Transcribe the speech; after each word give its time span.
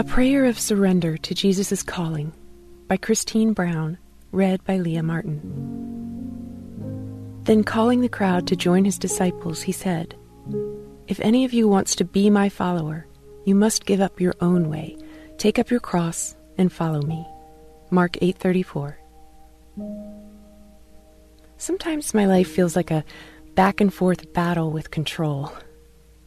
A 0.00 0.02
Prayer 0.02 0.46
of 0.46 0.58
Surrender 0.58 1.18
to 1.18 1.34
Jesus' 1.34 1.82
Calling 1.82 2.32
by 2.88 2.96
Christine 2.96 3.52
Brown, 3.52 3.98
read 4.32 4.64
by 4.64 4.78
Leah 4.78 5.02
Martin. 5.02 5.42
Then, 7.42 7.62
calling 7.64 8.00
the 8.00 8.08
crowd 8.08 8.46
to 8.46 8.56
join 8.56 8.86
his 8.86 8.96
disciples, 8.96 9.60
he 9.60 9.72
said, 9.72 10.14
If 11.06 11.20
any 11.20 11.44
of 11.44 11.52
you 11.52 11.68
wants 11.68 11.94
to 11.96 12.06
be 12.06 12.30
my 12.30 12.48
follower, 12.48 13.06
you 13.44 13.54
must 13.54 13.84
give 13.84 14.00
up 14.00 14.22
your 14.22 14.32
own 14.40 14.70
way, 14.70 14.96
take 15.36 15.58
up 15.58 15.70
your 15.70 15.80
cross, 15.80 16.34
and 16.56 16.72
follow 16.72 17.02
me. 17.02 17.26
Mark 17.90 18.16
8:34. 18.22 18.96
Sometimes 21.58 22.14
my 22.14 22.24
life 22.24 22.50
feels 22.50 22.74
like 22.74 22.90
a 22.90 23.04
back 23.54 23.82
and 23.82 23.92
forth 23.92 24.32
battle 24.32 24.70
with 24.70 24.90
control. 24.90 25.52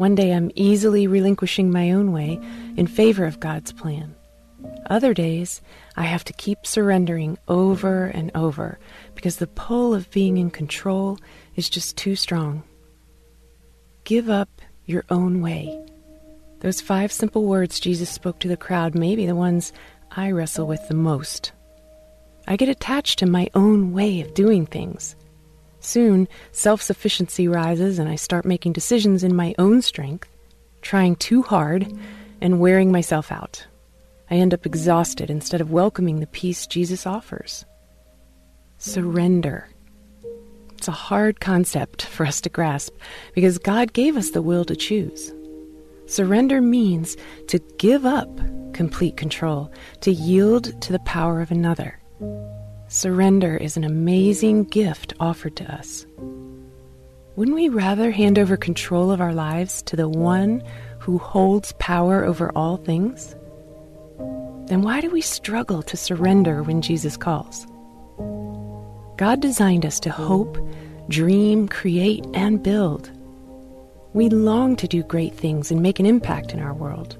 One 0.00 0.14
day 0.14 0.32
I'm 0.32 0.50
easily 0.54 1.06
relinquishing 1.06 1.70
my 1.70 1.92
own 1.92 2.10
way 2.10 2.40
in 2.78 2.86
favor 2.86 3.26
of 3.26 3.38
God's 3.38 3.70
plan. 3.70 4.14
Other 4.86 5.12
days, 5.12 5.60
I 5.94 6.04
have 6.04 6.24
to 6.24 6.32
keep 6.32 6.66
surrendering 6.66 7.36
over 7.48 8.06
and 8.06 8.30
over 8.34 8.78
because 9.14 9.36
the 9.36 9.46
pull 9.46 9.92
of 9.92 10.10
being 10.10 10.38
in 10.38 10.50
control 10.50 11.18
is 11.54 11.68
just 11.68 11.98
too 11.98 12.16
strong. 12.16 12.62
Give 14.04 14.30
up 14.30 14.62
your 14.86 15.04
own 15.10 15.42
way. 15.42 15.78
Those 16.60 16.80
five 16.80 17.12
simple 17.12 17.44
words 17.44 17.78
Jesus 17.78 18.08
spoke 18.08 18.40
to 18.40 18.48
the 18.48 18.56
crowd 18.56 18.94
may 18.94 19.14
be 19.14 19.26
the 19.26 19.36
ones 19.36 19.70
I 20.10 20.30
wrestle 20.30 20.66
with 20.66 20.88
the 20.88 20.94
most. 20.94 21.52
I 22.48 22.56
get 22.56 22.70
attached 22.70 23.18
to 23.18 23.26
my 23.26 23.50
own 23.54 23.92
way 23.92 24.22
of 24.22 24.32
doing 24.32 24.64
things. 24.64 25.14
Soon, 25.80 26.28
self 26.52 26.82
sufficiency 26.82 27.48
rises, 27.48 27.98
and 27.98 28.08
I 28.08 28.16
start 28.16 28.44
making 28.44 28.72
decisions 28.72 29.24
in 29.24 29.34
my 29.34 29.54
own 29.58 29.82
strength, 29.82 30.28
trying 30.82 31.16
too 31.16 31.42
hard, 31.42 31.92
and 32.40 32.60
wearing 32.60 32.92
myself 32.92 33.32
out. 33.32 33.66
I 34.30 34.36
end 34.36 34.54
up 34.54 34.66
exhausted 34.66 35.30
instead 35.30 35.60
of 35.60 35.72
welcoming 35.72 36.20
the 36.20 36.26
peace 36.26 36.66
Jesus 36.66 37.06
offers. 37.06 37.64
Surrender. 38.78 39.68
It's 40.72 40.88
a 40.88 40.92
hard 40.92 41.40
concept 41.40 42.06
for 42.06 42.24
us 42.24 42.40
to 42.42 42.48
grasp 42.48 42.94
because 43.34 43.58
God 43.58 43.92
gave 43.92 44.16
us 44.16 44.30
the 44.30 44.40
will 44.40 44.64
to 44.66 44.76
choose. 44.76 45.32
Surrender 46.06 46.60
means 46.60 47.16
to 47.48 47.58
give 47.78 48.06
up 48.06 48.30
complete 48.72 49.16
control, 49.16 49.70
to 50.00 50.10
yield 50.10 50.80
to 50.82 50.92
the 50.92 50.98
power 51.00 51.40
of 51.40 51.50
another. 51.50 52.00
Surrender 52.92 53.56
is 53.56 53.76
an 53.76 53.84
amazing 53.84 54.64
gift 54.64 55.14
offered 55.20 55.54
to 55.54 55.72
us. 55.72 56.04
Wouldn't 57.36 57.54
we 57.54 57.68
rather 57.68 58.10
hand 58.10 58.36
over 58.36 58.56
control 58.56 59.12
of 59.12 59.20
our 59.20 59.32
lives 59.32 59.80
to 59.82 59.94
the 59.94 60.08
one 60.08 60.60
who 60.98 61.16
holds 61.16 61.72
power 61.78 62.24
over 62.24 62.50
all 62.56 62.78
things? 62.78 63.36
Then 64.66 64.82
why 64.82 65.00
do 65.00 65.08
we 65.08 65.20
struggle 65.20 65.84
to 65.84 65.96
surrender 65.96 66.64
when 66.64 66.82
Jesus 66.82 67.16
calls? 67.16 67.64
God 69.18 69.40
designed 69.40 69.86
us 69.86 70.00
to 70.00 70.10
hope, 70.10 70.58
dream, 71.08 71.68
create, 71.68 72.26
and 72.34 72.60
build. 72.60 73.08
We 74.14 74.30
long 74.30 74.74
to 74.74 74.88
do 74.88 75.04
great 75.04 75.36
things 75.36 75.70
and 75.70 75.80
make 75.80 76.00
an 76.00 76.06
impact 76.06 76.52
in 76.52 76.58
our 76.58 76.74
world. 76.74 77.16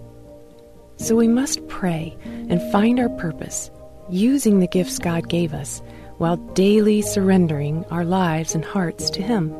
So 0.96 1.14
we 1.14 1.28
must 1.28 1.68
pray 1.68 2.16
and 2.24 2.60
find 2.72 2.98
our 2.98 3.08
purpose 3.10 3.70
using 4.10 4.60
the 4.60 4.66
gifts 4.66 4.98
God 4.98 5.28
gave 5.28 5.54
us 5.54 5.82
while 6.18 6.36
daily 6.54 7.00
surrendering 7.02 7.84
our 7.86 8.04
lives 8.04 8.54
and 8.54 8.64
hearts 8.64 9.08
to 9.10 9.22
Him. 9.22 9.50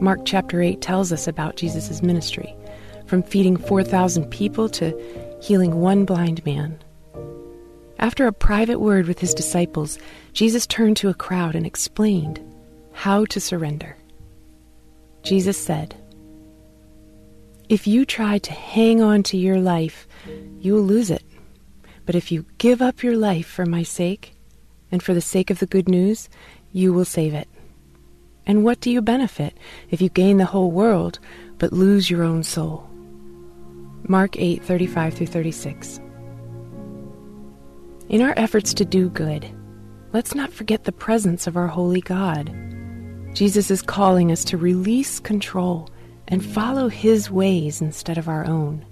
Mark 0.00 0.20
chapter 0.24 0.60
8 0.60 0.80
tells 0.80 1.12
us 1.12 1.26
about 1.26 1.56
Jesus' 1.56 2.02
ministry, 2.02 2.54
from 3.06 3.22
feeding 3.22 3.56
4,000 3.56 4.28
people 4.30 4.68
to 4.70 4.92
healing 5.40 5.76
one 5.76 6.04
blind 6.04 6.44
man. 6.44 6.78
After 7.98 8.26
a 8.26 8.32
private 8.32 8.80
word 8.80 9.06
with 9.06 9.18
his 9.18 9.32
disciples, 9.32 9.98
Jesus 10.32 10.66
turned 10.66 10.96
to 10.98 11.08
a 11.08 11.14
crowd 11.14 11.54
and 11.54 11.64
explained 11.64 12.40
how 12.92 13.24
to 13.26 13.40
surrender. 13.40 13.96
Jesus 15.22 15.56
said, 15.56 15.94
If 17.68 17.86
you 17.86 18.04
try 18.04 18.38
to 18.38 18.52
hang 18.52 19.00
on 19.00 19.22
to 19.24 19.38
your 19.38 19.60
life, 19.60 20.06
you 20.60 20.74
will 20.74 20.82
lose 20.82 21.10
it. 21.10 21.22
But 22.06 22.14
if 22.14 22.30
you 22.30 22.44
give 22.58 22.82
up 22.82 23.02
your 23.02 23.16
life 23.16 23.46
for 23.46 23.66
my 23.66 23.82
sake, 23.82 24.34
and 24.94 25.02
for 25.02 25.12
the 25.12 25.20
sake 25.20 25.50
of 25.50 25.58
the 25.58 25.66
good 25.66 25.88
news, 25.88 26.28
you 26.72 26.92
will 26.92 27.04
save 27.04 27.34
it. 27.34 27.48
And 28.46 28.62
what 28.62 28.80
do 28.80 28.90
you 28.90 29.02
benefit 29.02 29.56
if 29.90 30.00
you 30.00 30.08
gain 30.08 30.36
the 30.36 30.44
whole 30.44 30.70
world 30.70 31.18
but 31.58 31.72
lose 31.72 32.08
your 32.08 32.22
own 32.22 32.42
soul? 32.42 32.88
Mark 34.06 34.36
8 34.38 34.62
35 34.62 35.14
through 35.14 35.26
36. 35.26 36.00
In 38.08 38.20
our 38.20 38.34
efforts 38.36 38.74
to 38.74 38.84
do 38.84 39.08
good, 39.08 39.50
let's 40.12 40.34
not 40.34 40.52
forget 40.52 40.84
the 40.84 40.92
presence 40.92 41.46
of 41.46 41.56
our 41.56 41.66
holy 41.66 42.02
God. 42.02 42.54
Jesus 43.32 43.70
is 43.70 43.82
calling 43.82 44.30
us 44.30 44.44
to 44.44 44.56
release 44.56 45.18
control 45.18 45.88
and 46.28 46.44
follow 46.44 46.88
His 46.88 47.30
ways 47.30 47.80
instead 47.80 48.18
of 48.18 48.28
our 48.28 48.46
own. 48.46 48.84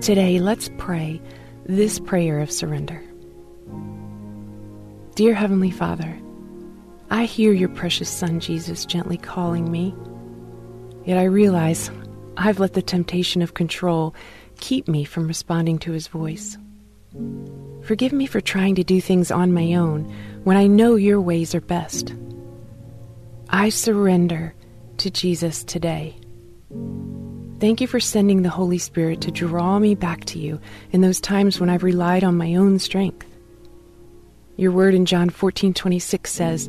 Today, 0.00 0.38
let's 0.38 0.70
pray 0.78 1.20
this 1.66 1.98
prayer 1.98 2.40
of 2.40 2.50
surrender. 2.50 3.02
Dear 5.14 5.34
Heavenly 5.34 5.70
Father, 5.70 6.18
I 7.10 7.24
hear 7.24 7.52
your 7.52 7.68
precious 7.68 8.10
Son 8.10 8.40
Jesus 8.40 8.84
gently 8.84 9.16
calling 9.16 9.70
me, 9.70 9.94
yet 11.04 11.18
I 11.18 11.24
realize 11.24 11.90
I've 12.36 12.60
let 12.60 12.74
the 12.74 12.82
temptation 12.82 13.40
of 13.42 13.54
control 13.54 14.14
keep 14.60 14.88
me 14.88 15.04
from 15.04 15.28
responding 15.28 15.78
to 15.80 15.92
his 15.92 16.08
voice. 16.08 16.58
Forgive 17.82 18.12
me 18.12 18.26
for 18.26 18.40
trying 18.40 18.74
to 18.74 18.84
do 18.84 19.00
things 19.00 19.30
on 19.30 19.52
my 19.52 19.74
own 19.74 20.04
when 20.44 20.56
I 20.56 20.66
know 20.66 20.96
your 20.96 21.20
ways 21.20 21.54
are 21.54 21.60
best. 21.60 22.14
I 23.48 23.68
surrender 23.68 24.54
to 24.98 25.10
Jesus 25.10 25.62
today. 25.64 26.16
Thank 27.64 27.80
you 27.80 27.86
for 27.86 27.98
sending 27.98 28.42
the 28.42 28.50
Holy 28.50 28.76
Spirit 28.76 29.22
to 29.22 29.30
draw 29.30 29.78
me 29.78 29.94
back 29.94 30.26
to 30.26 30.38
you 30.38 30.60
in 30.92 31.00
those 31.00 31.18
times 31.18 31.58
when 31.58 31.70
I've 31.70 31.82
relied 31.82 32.22
on 32.22 32.36
my 32.36 32.56
own 32.56 32.78
strength. 32.78 33.26
Your 34.58 34.70
word 34.70 34.92
in 34.92 35.06
John 35.06 35.30
14:26 35.30 36.30
says, 36.30 36.68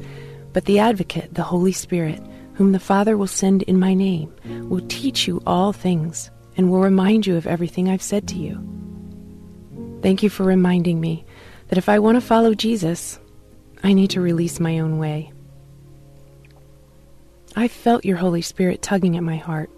"But 0.53 0.63
the 0.63 0.79
advocate, 0.79 1.33
the 1.33 1.43
Holy 1.43 1.73
Spirit, 1.73 2.21
whom 2.53 2.71
the 2.71 2.79
Father 2.79 3.17
will 3.17 3.27
send 3.27 3.63
in 3.63 3.77
my 3.77 3.93
name, 3.93 4.31
will 4.69 4.85
teach 4.87 5.27
you 5.27 5.43
all 5.45 5.73
things 5.73 6.31
and 6.55 6.71
will 6.71 6.79
remind 6.79 7.27
you 7.27 7.35
of 7.35 7.45
everything 7.45 7.89
I've 7.89 8.01
said 8.01 8.25
to 8.29 8.37
you." 8.37 8.57
Thank 10.01 10.23
you 10.23 10.29
for 10.29 10.45
reminding 10.45 11.01
me 11.01 11.25
that 11.67 11.77
if 11.77 11.89
I 11.89 11.99
want 11.99 12.15
to 12.15 12.21
follow 12.21 12.53
Jesus, 12.53 13.19
I 13.83 13.91
need 13.91 14.11
to 14.11 14.21
release 14.21 14.61
my 14.61 14.79
own 14.79 14.97
way. 14.97 15.33
I 17.53 17.67
felt 17.67 18.05
your 18.05 18.19
Holy 18.19 18.41
Spirit 18.41 18.81
tugging 18.81 19.17
at 19.17 19.23
my 19.23 19.35
heart. 19.35 19.69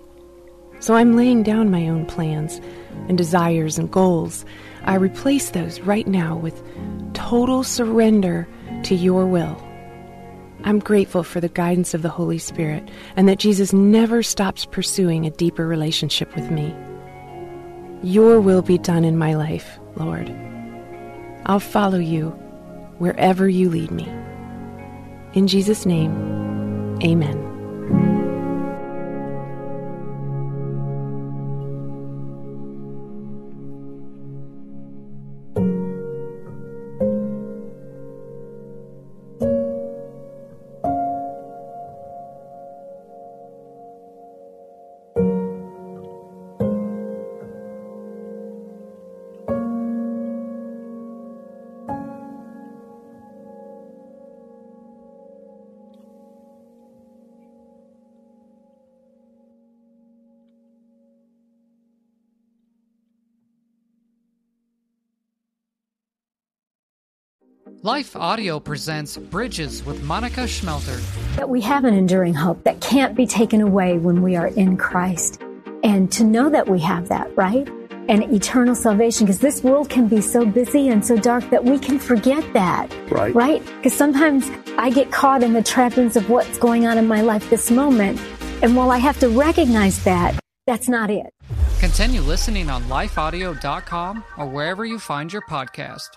So 0.79 0.95
I'm 0.95 1.15
laying 1.15 1.44
down 1.44 1.71
my 1.71 1.88
own 1.88 2.06
plans 2.06 2.62
and 3.07 3.18
desires 3.18 3.77
and 3.77 3.91
goals. 3.91 4.45
I 4.83 4.95
replace 4.95 5.51
those 5.51 5.79
right 5.81 6.07
now 6.07 6.35
with 6.35 6.62
total 7.13 7.63
surrender 7.63 8.47
to 8.83 8.95
your 8.95 9.25
will. 9.25 9.62
I'm 10.63 10.79
grateful 10.79 11.24
for 11.24 11.39
the 11.39 11.50
guidance 11.50 11.94
of 11.94 12.01
the 12.01 12.09
Holy 12.09 12.39
Spirit 12.39 12.89
and 13.15 13.27
that 13.29 13.39
Jesus 13.39 13.74
never 13.74 14.24
stops 14.24 14.65
pursuing 14.65 15.25
a 15.25 15.31
deeper 15.31 15.68
relationship 15.68 16.35
with 16.35 16.50
me. 16.51 16.75
Your 18.03 18.39
will 18.39 18.62
be 18.62 18.77
done 18.77 19.03
in 19.03 19.18
my 19.18 19.35
life, 19.35 19.80
Lord. 19.95 20.30
I'll 21.45 21.59
follow 21.59 22.00
you 22.00 22.30
wherever 22.97 23.47
you 23.47 23.69
lead 23.69 23.91
me. 23.91 24.07
In 25.33 25.47
Jesus' 25.47 25.85
name, 25.85 27.00
amen. 27.03 27.46
Life 67.68 68.16
Audio 68.16 68.60
presents 68.60 69.18
Bridges 69.18 69.86
with 69.86 70.02
Monica 70.04 70.42
Schmelter. 70.42 71.00
That 71.36 71.50
we 71.50 71.62
have 71.62 71.84
an 71.84 71.94
enduring 71.94 72.34
hope 72.34 72.64
that 72.64 72.81
can't 72.81 73.16
be 73.16 73.28
taken 73.28 73.62
away 73.62 73.98
when 73.98 74.22
we 74.22 74.36
are 74.36 74.48
in 74.48 74.78
Christ. 74.78 75.42
And 75.84 76.12
to 76.14 76.24
know 76.24 76.50
that 76.50 76.68
we 76.68 76.80
have 76.80 77.10
that, 77.10 77.36
right? 77.38 77.68
And 78.10 78.24
eternal 78.34 78.74
salvation, 78.74 79.25
because 79.25 79.40
this 79.40 79.64
world 79.64 79.90
can 79.90 80.08
be 80.08 80.22
so 80.22 80.46
busy 80.46 80.90
and 80.90 81.06
so 81.06 81.18
dark 81.18 81.50
that 81.50 81.64
we 81.64 81.78
can 81.78 82.00
forget 82.00 82.44
that. 82.54 82.92
Right. 83.12 83.36
Right? 83.36 83.66
Because 83.78 83.94
sometimes 83.94 84.50
I 84.78 84.90
get 84.90 85.12
caught 85.12 85.44
in 85.44 85.54
the 85.54 85.64
trappings 85.64 86.16
of 86.16 86.30
what's 86.30 86.58
going 86.58 86.88
on 86.88 86.98
in 86.98 87.08
my 87.08 87.22
life 87.22 87.50
this 87.50 87.69
moment. 87.69 88.19
And 88.64 88.75
while 88.75 88.92
I 88.92 88.98
have 88.98 89.19
to 89.19 89.30
recognize 89.30 90.04
that, 90.04 90.40
that's 90.66 90.90
not 90.90 91.10
it. 91.10 91.34
Continue 91.80 92.22
listening 92.22 92.69
on 92.69 92.84
lifeaudio.com 92.86 94.24
or 94.38 94.48
wherever 94.48 94.86
you 94.86 95.00
find 95.00 95.31
your 95.31 95.44
podcast. 95.44 96.08